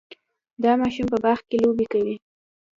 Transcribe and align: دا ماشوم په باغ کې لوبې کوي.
دا 0.63 0.71
ماشوم 0.81 1.07
په 1.11 1.17
باغ 1.23 1.39
کې 1.49 1.57
لوبې 1.63 1.85
کوي. 1.91 2.15